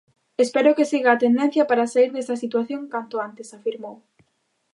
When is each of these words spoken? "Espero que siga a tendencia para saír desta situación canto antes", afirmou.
"Espero 0.43 0.75
que 0.77 0.89
siga 0.91 1.09
a 1.13 1.21
tendencia 1.25 1.63
para 1.69 1.89
saír 1.91 2.11
desta 2.13 2.35
situación 2.43 2.81
canto 2.93 3.15
antes", 3.27 3.47
afirmou. 3.57 3.95